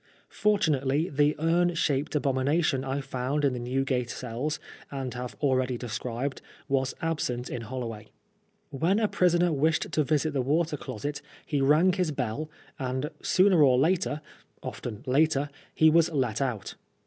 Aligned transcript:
Fortunately, 0.29 1.09
the 1.09 1.35
nm 1.37 1.77
shaped 1.77 2.15
abomination 2.15 2.83
I 2.83 3.01
found 3.01 3.45
in 3.45 3.53
the 3.53 3.59
Newgate 3.59 4.09
cells, 4.09 4.59
and 4.89 5.13
have 5.13 5.35
already 5.41 5.77
described, 5.77 6.41
was 6.67 6.95
absent 7.03 7.51
in 7.51 7.61
Holloway. 7.61 8.07
When 8.71 8.99
a 8.99 9.07
prisoner 9.07 9.51
wished 9.53 9.91
to 9.91 10.03
visit 10.03 10.33
the 10.33 10.41
water 10.41 10.75
closet, 10.75 11.21
he 11.45 11.61
rang 11.61 11.93
his 11.93 12.09
bell, 12.09 12.49
and 12.79 13.11
sooner 13.21 13.61
or 13.61 13.77
later 13.77 14.21
(often 14.63 15.03
later) 15.05 15.51
he 15.75 15.91
was 15.91 16.09
let 16.09 16.41
out. 16.41 16.73